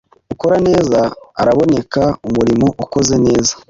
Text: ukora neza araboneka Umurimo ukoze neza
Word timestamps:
ukora 0.33 0.57
neza 0.67 0.99
araboneka 1.41 2.01
Umurimo 2.27 2.67
ukoze 2.83 3.15
neza 3.25 3.53